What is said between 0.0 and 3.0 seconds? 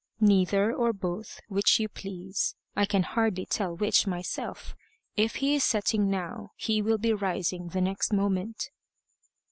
"Neither or both, which you please. I